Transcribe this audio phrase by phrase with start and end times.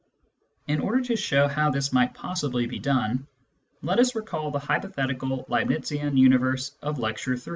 [0.67, 3.27] In order to show how this might possibly be done,
[3.83, 7.41] let us recall the hypothetical Leibnizian universe of Lecture III.